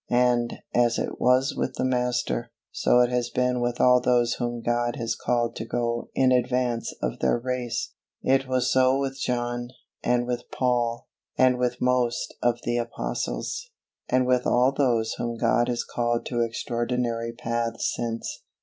_And, 0.15 0.53
as 0.73 0.97
it 0.97 1.21
was 1.21 1.53
with 1.55 1.75
the 1.75 1.85
Master, 1.85 2.49
so 2.71 3.01
it 3.01 3.11
has 3.11 3.29
been 3.29 3.61
with 3.61 3.79
all 3.79 4.01
those 4.01 4.33
whom 4.39 4.63
God 4.63 4.95
has 4.95 5.15
called 5.15 5.55
to 5.57 5.63
go 5.65 6.09
in 6.15 6.31
advance 6.31 6.91
of 7.03 7.19
their 7.19 7.37
race. 7.37 7.93
It 8.23 8.47
was 8.47 8.71
so 8.71 8.97
with 8.97 9.19
John, 9.19 9.67
and 10.03 10.25
with 10.25 10.49
Paul, 10.51 11.07
and 11.37 11.59
with 11.59 11.79
most 11.79 12.33
of 12.41 12.59
the 12.63 12.77
apostles, 12.77 13.69
and 14.09 14.25
with 14.25 14.47
all 14.47 14.71
those 14.71 15.13
whom 15.19 15.37
God 15.37 15.67
has 15.67 15.83
called 15.83 16.25
to 16.25 16.41
extraordinary 16.41 17.31
paths 17.33 17.93
since. 17.95 18.41